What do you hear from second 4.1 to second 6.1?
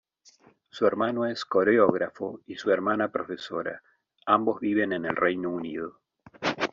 ambos viven en el Reino Unido.